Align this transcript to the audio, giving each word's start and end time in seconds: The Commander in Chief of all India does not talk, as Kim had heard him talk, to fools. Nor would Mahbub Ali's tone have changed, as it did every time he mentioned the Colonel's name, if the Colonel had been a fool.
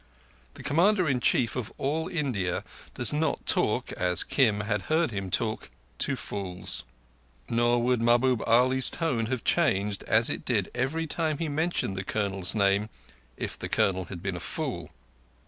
The 0.55 0.63
Commander 0.63 1.07
in 1.07 1.19
Chief 1.19 1.55
of 1.55 1.71
all 1.77 2.07
India 2.07 2.63
does 2.95 3.13
not 3.13 3.45
talk, 3.45 3.91
as 3.91 4.23
Kim 4.23 4.61
had 4.61 4.81
heard 4.89 5.11
him 5.11 5.29
talk, 5.29 5.69
to 5.99 6.15
fools. 6.15 6.83
Nor 7.47 7.83
would 7.83 8.01
Mahbub 8.01 8.41
Ali's 8.47 8.89
tone 8.89 9.27
have 9.27 9.43
changed, 9.43 10.01
as 10.05 10.27
it 10.31 10.43
did 10.43 10.71
every 10.73 11.05
time 11.05 11.37
he 11.37 11.47
mentioned 11.49 11.95
the 11.95 12.03
Colonel's 12.03 12.55
name, 12.55 12.89
if 13.37 13.55
the 13.59 13.69
Colonel 13.69 14.05
had 14.05 14.23
been 14.23 14.35
a 14.37 14.39
fool. 14.39 14.89